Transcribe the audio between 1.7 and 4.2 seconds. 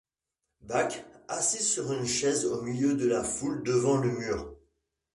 une chaise au milieu de la foule devant le